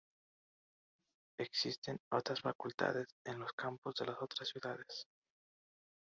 [1.37, 5.05] Existen otras facultades en los campus de las otras ciudades.